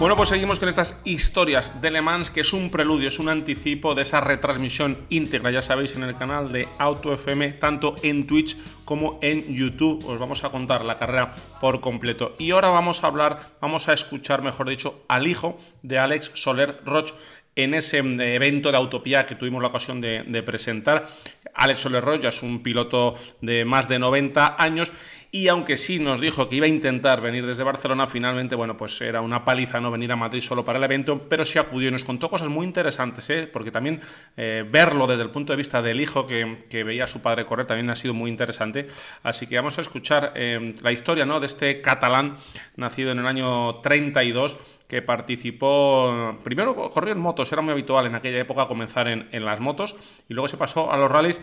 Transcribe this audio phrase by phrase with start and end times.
[0.00, 3.28] Bueno, pues seguimos con estas historias de Le Mans, que es un preludio, es un
[3.28, 8.26] anticipo de esa retransmisión íntegra, ya sabéis, en el canal de Auto FM, tanto en
[8.26, 10.04] Twitch como en YouTube.
[10.08, 12.34] Os vamos a contar la carrera por completo.
[12.40, 16.80] Y ahora vamos a hablar, vamos a escuchar, mejor dicho, al hijo de Alex Soler
[16.84, 17.12] Roch
[17.56, 21.08] en ese evento de Autopía que tuvimos la ocasión de, presentar.
[21.54, 24.92] Alex Soler es un piloto de más de 90 años
[25.34, 29.00] y aunque sí nos dijo que iba a intentar venir desde Barcelona, finalmente, bueno, pues
[29.00, 31.90] era una paliza no venir a Madrid solo para el evento, pero sí acudió y
[31.90, 33.48] nos contó cosas muy interesantes, ¿eh?
[33.50, 34.02] porque también
[34.36, 37.64] eh, verlo desde el punto de vista del hijo que, veía a su padre correr
[37.64, 38.88] también ha sido muy interesante.
[39.22, 41.40] Así que vamos a escuchar eh, la historia ¿no?
[41.40, 42.36] de este catalán
[42.76, 44.58] nacido en el año 32
[44.92, 49.42] que participó, primero corrió en motos, era muy habitual en aquella época comenzar en, en
[49.46, 49.96] las motos,
[50.28, 51.40] y luego se pasó a los rallies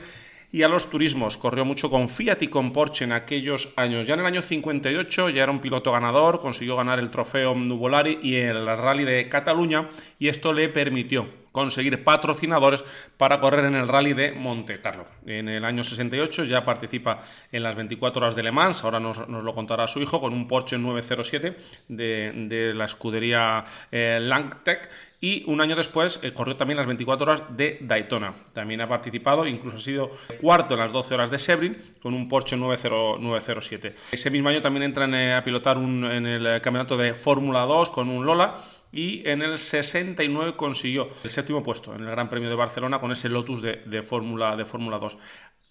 [0.52, 1.36] y a los turismos.
[1.36, 4.06] Corrió mucho con Fiat y con Porsche en aquellos años.
[4.06, 8.20] Ya en el año 58 ya era un piloto ganador, consiguió ganar el trofeo Nuvolari
[8.22, 12.84] y el Rally de Cataluña y esto le permitió conseguir patrocinadores
[13.18, 15.06] para correr en el Rally de Monte Carlo.
[15.26, 17.20] En el año 68 ya participa
[17.52, 20.48] en las 24 horas de Le Mans, ahora nos, lo contará su hijo, con un
[20.48, 24.90] Porsche 907 de, la escudería eh, Langtech
[25.22, 28.34] y un año después eh, corrió también las 24 horas de Daytona.
[28.54, 32.30] También ha participado, incluso ha sido cuarto en las 12 horas de Sebring con un
[32.30, 33.96] Porsche 907.
[34.12, 38.10] Ese mismo año también entra eh, a pilotar en el campeonato de Fórmula 2 con
[38.10, 38.62] un Lola
[38.92, 43.12] y en el 69 consiguió el séptimo puesto en el Gran Premio de Barcelona con
[43.12, 45.18] ese Lotus de, de Fórmula 2.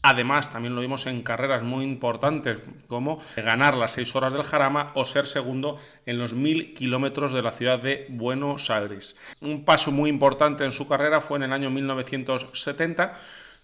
[0.00, 4.92] Además, también lo vimos en carreras muy importantes como ganar las 6 horas del Jarama
[4.94, 9.16] o ser segundo en los 1000 kilómetros de la ciudad de Buenos Aires.
[9.40, 13.18] Un paso muy importante en su carrera fue en el año 1970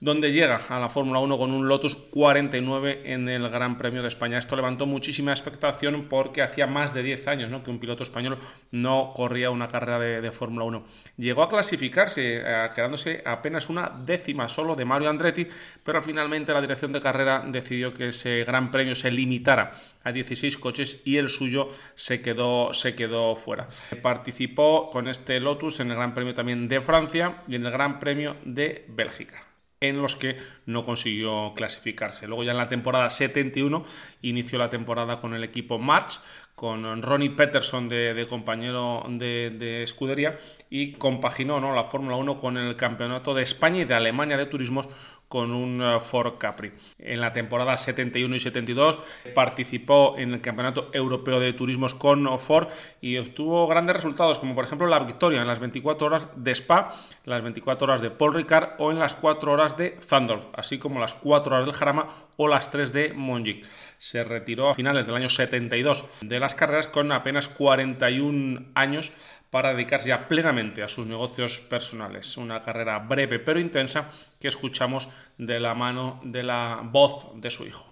[0.05, 4.09] donde llega a la Fórmula 1 con un Lotus 49 en el Gran Premio de
[4.09, 4.37] España.
[4.37, 8.37] Esto levantó muchísima expectación porque hacía más de 10 años que un piloto español
[8.71, 10.85] no corría una carrera de, Fórmula 1.
[11.17, 15.49] Llegó a clasificarse, eh, quedándose apenas una décima solo de Mario Andretti,
[15.83, 20.59] pero finalmente la dirección de carrera decidió que ese Gran Premio se limitara a 16
[20.59, 23.69] coches y el suyo se quedó, se quedó fuera.
[24.03, 28.01] Participó con este Lotus en el Gran Premio también de Francia y en el Gran
[28.01, 29.54] Premio de Bélgica
[29.89, 30.37] en los que
[30.67, 32.27] no consiguió clasificarse.
[32.27, 33.85] Luego ya en la temporada 71
[34.23, 36.21] inició la temporada con el equipo March,
[36.55, 40.39] con Ronnie Peterson de, compañero de, escudería
[40.71, 41.75] y compaginó ¿no?
[41.75, 44.89] la Fórmula 1 con el Campeonato de España y de Alemania de Turismos
[45.35, 46.71] con un eh, Ford Capri.
[46.97, 49.01] En la temporada 71 y 72
[49.35, 52.69] participó en el Campeonato Europeo de Turismos con Ford
[53.01, 56.95] y obtuvo grandes resultados, como por ejemplo la victoria en las 24 horas de Spa,
[57.25, 61.01] las 24 horas de Paul Ricard o en las 4 horas de Zandorf, así como
[61.01, 62.07] las 4 horas del Jarama
[62.37, 63.67] o las 3 de Monjic.
[63.99, 69.11] Se retiró a finales del año 72 de las carreras con apenas 41 años
[69.55, 72.37] para dedicarse ya plenamente a sus negocios personales.
[72.37, 74.11] Una carrera breve pero intensa
[74.41, 77.87] que escuchamos de la mano de la voz de su hijo.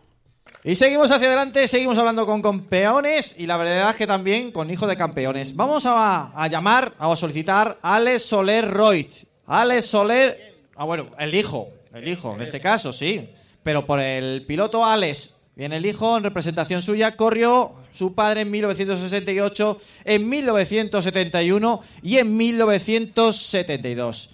[0.64, 4.72] Y seguimos hacia adelante, seguimos hablando con campeones y la verdad es que también con
[4.72, 5.54] hijo de campeones.
[5.54, 9.28] Vamos a, llamar, a solicitar a Alex Soler Royce.
[9.46, 13.30] Alex Soler, ah bueno, el hijo, el hijo, en este caso sí,
[13.62, 18.50] pero por el piloto Alex Bien, el hijo, en representación suya, corrió su padre en
[18.50, 24.30] 1968, en 1971 y en 1972.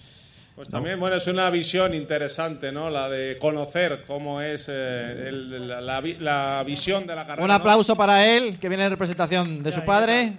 [0.59, 2.89] Pues también, bueno, es una visión interesante, ¿no?
[2.89, 7.45] La de conocer cómo es eh, la, visión de la carrera.
[7.45, 10.33] Un aplauso para él, que viene en representación de su padre.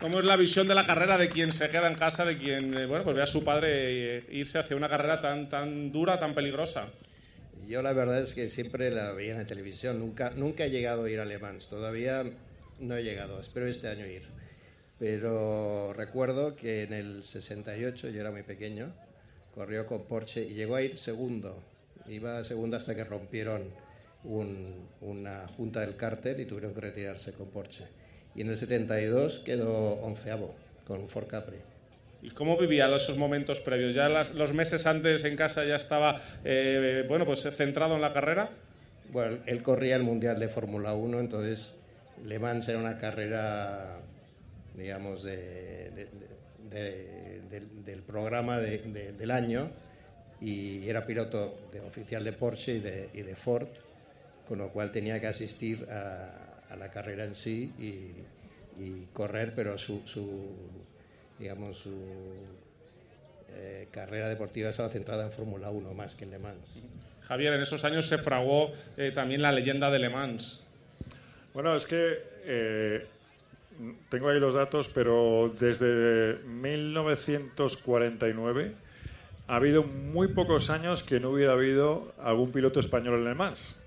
[0.00, 2.76] ¿Cómo es la visión de la carrera de quien se queda en casa, de quien,
[2.76, 3.68] eh, bueno, pues ve a su padre
[4.16, 6.86] eh, irse hacia una carrera tan, tan dura, tan peligrosa?
[7.66, 11.04] Yo la verdad es que siempre la veía en la televisión, nunca, nunca he llegado
[11.04, 12.24] a ir a Le Mans, todavía
[12.78, 14.22] no he llegado, espero este año ir.
[15.00, 18.94] Pero recuerdo que en el 68, yo era muy pequeño,
[19.52, 21.60] corrió con Porsche y llegó a ir segundo.
[22.06, 23.64] Iba segundo hasta que rompieron
[24.22, 27.84] una junta del cártel y tuvieron que retirarse con Porsche.
[28.36, 30.54] Y en el 72 quedó onceavo
[30.86, 31.58] con un Ford Capri.
[32.26, 33.94] ¿Y cómo vivía esos momentos previos?
[33.94, 38.50] ¿Ya los meses antes en casa ya estaba eh, bueno, pues centrado en la carrera?
[39.12, 41.76] Bueno, él corría el Mundial de Fórmula 1, entonces
[42.24, 44.00] Le Mans era una carrera,
[44.74, 46.08] digamos, de,
[46.68, 49.70] del programa del año
[50.40, 52.74] y era piloto oficial de Porsche
[53.14, 53.68] y de, Ford,
[54.48, 60.02] con lo cual tenía que asistir a, la carrera en sí y, correr, pero su
[61.38, 61.90] digamos, su,
[63.58, 66.78] eh, carrera deportiva estaba centrada en Fórmula 1 más que en Le Mans.
[67.22, 70.60] Javier, en esos años se fraguó eh, también la leyenda de Le Mans.
[71.54, 73.06] Bueno, es que eh,
[74.10, 78.74] tengo ahí los datos, pero desde 1949
[79.48, 83.78] ha habido muy pocos años que no hubiera habido algún piloto español en Le Mans.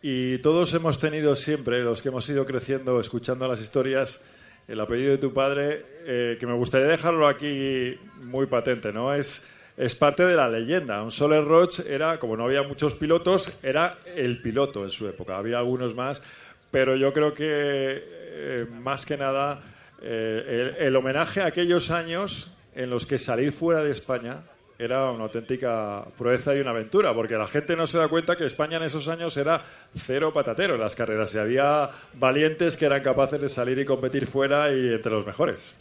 [0.00, 4.20] Y todos hemos tenido siempre, los que hemos ido creciendo, escuchando las historias,
[4.68, 9.14] el apellido de tu padre, eh, que me gustaría dejarlo aquí muy patente, ¿no?
[9.14, 9.44] Es,
[9.76, 11.02] es parte de la leyenda.
[11.02, 15.36] Un Soler Roch era, como no había muchos pilotos, era el piloto en su época.
[15.36, 16.22] Había algunos más,
[16.70, 19.62] pero yo creo que eh, más que nada
[20.00, 24.42] eh, el, el homenaje a aquellos años en los que salir fuera de España
[24.84, 28.46] era una auténtica proeza y una aventura, porque la gente no se da cuenta que
[28.46, 29.64] España en esos años era
[29.96, 34.26] cero patatero en las carreras y había valientes que eran capaces de salir y competir
[34.26, 35.74] fuera y entre los mejores.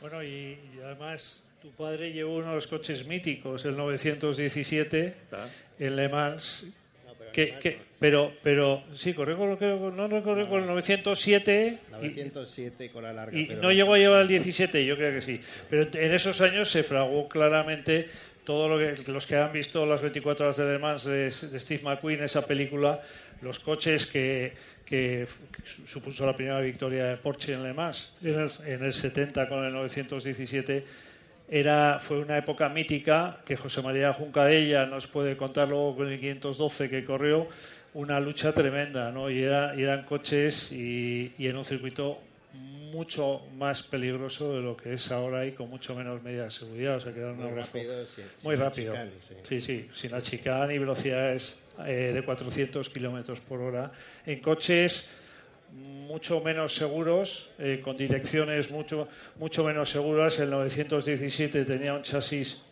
[0.00, 5.14] Bueno, y, y además tu padre llevó uno de los coches míticos, el 917,
[5.78, 6.72] en Le Mans.
[7.32, 9.50] Que, que, pero, pero sí, corrió con,
[9.96, 13.38] no recorrió con el 907 y- 907 con la larga.
[13.38, 15.40] y pero no llegó a llevar el 17, yo creo que sí.
[15.68, 18.08] Pero en esos años se fraguó claramente
[18.44, 21.60] todo lo que los que han visto las 24 horas de Le Mans de, de
[21.60, 23.00] Steve McQueen, esa película,
[23.42, 24.52] los coches que,
[24.84, 25.26] que
[25.64, 29.48] su- supuso la primera victoria de Porsche en Le Mans en el, en el 70
[29.48, 30.84] con el 917.
[31.52, 36.18] Era, fue una época mítica que José María Juncadella nos puede contar luego con el
[36.20, 37.48] 512 que corrió,
[37.94, 39.28] una lucha tremenda, ¿no?
[39.28, 42.20] Y, era- y eran coches y, y en un circuito
[42.54, 46.96] mucho más peligroso de lo que es ahora y con mucho menos medidas de seguridad.
[46.96, 48.92] O sea, que era un Muy rápido, sin- muy sin rápido.
[48.94, 49.34] chicane, sí.
[49.42, 53.90] sí, sí, sin achicar y velocidades eh, de 400 kilómetros por hora.
[54.26, 55.16] En coches
[55.72, 60.38] mucho menos seguros, eh, con direcciones mucho, mucho menos seguras.
[60.40, 62.62] El 917 tenía un chasis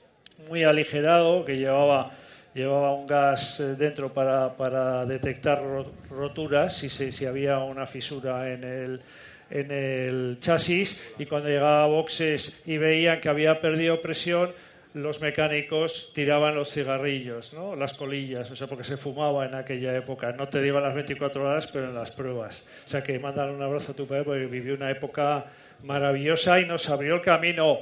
[0.48, 2.08] muy aligerado que llevaba,
[2.54, 7.86] llevaba un gas eh, dentro para, para detectar ro- roturas si, se- si había una
[7.86, 9.00] fisura en el,
[9.50, 14.50] en el chasis y cuando llegaba a boxes y veían que había perdido presión,
[15.02, 17.76] los mecánicos tiraban los cigarrillos, ¿no?
[17.76, 20.32] las colillas, o sea, porque se fumaba en aquella época.
[20.32, 22.68] No te digo las 24 horas, pero en las pruebas.
[22.84, 25.46] O sea, que mandan un abrazo a tu padre porque vivió una época
[25.84, 27.80] maravillosa y nos abrió el camino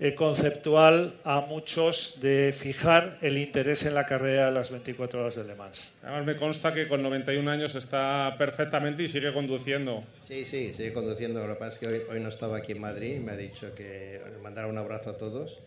[0.00, 5.36] eh, conceptual a muchos de fijar el interés en la carrera de las 24 horas
[5.36, 5.94] de Le Mans.
[6.02, 10.02] Además me consta que con 91 años está perfectamente y sigue conduciendo.
[10.18, 11.46] Sí, sí, sigue conduciendo.
[11.46, 13.36] Lo que pasa es que hoy, hoy no estaba aquí en Madrid y me ha
[13.36, 15.60] dicho que le mandara un abrazo a todos,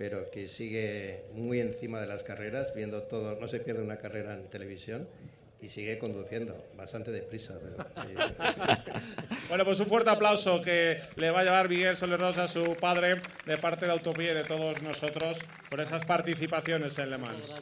[0.00, 3.38] pero que sigue muy encima de las carreras, viendo todo.
[3.38, 5.06] No se pierde una carrera en televisión
[5.60, 7.58] y sigue conduciendo, bastante deprisa.
[7.60, 8.14] Pero, sí.
[9.50, 12.76] Bueno, pues un fuerte aplauso que le va a llevar Miguel Soler Rosa a su
[12.76, 15.38] padre de parte de Autopía y de todos nosotros
[15.68, 17.54] por esas participaciones en Le Mans.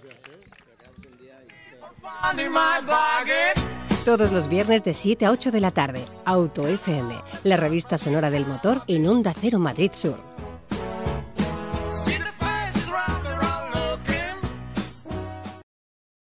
[4.05, 8.31] Todos los viernes de 7 a 8 de la tarde, Auto FM, la revista sonora
[8.31, 10.28] del motor en Onda Cero Madrid Sur.